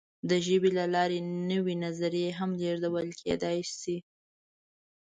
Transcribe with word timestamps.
د 0.29 0.31
ژبې 0.45 0.69
له 0.77 0.85
لارې 0.95 1.19
نوې 1.51 1.75
نظریې 1.85 2.29
هم 2.39 2.51
لېږدول 2.61 3.07
کېدی 3.21 3.57
شي. 3.79 3.97